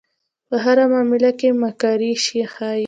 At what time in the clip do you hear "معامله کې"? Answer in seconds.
0.91-1.49